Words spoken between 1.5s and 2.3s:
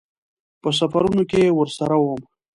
ورسره وم.